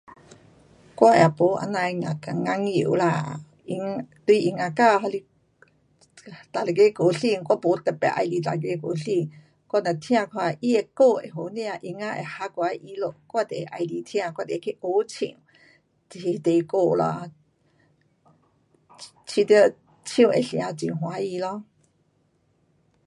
[0.97, 1.37] 我也没
[1.73, 2.01] 这样的研，
[2.67, 3.79] 研究啦，音，
[4.25, 5.23] 对音乐家还是
[6.53, 9.31] 哪一个歌星我没特别喜欢哪一个歌星。
[9.69, 14.33] 我只听看他的歌会好听，音乐会合我的意思，我就会喜欢听。
[14.35, 15.41] 我就会去学唱，
[16.11, 17.29] 那一提歌咯。
[19.27, 21.63] 觉得唱得成很欢喜咯。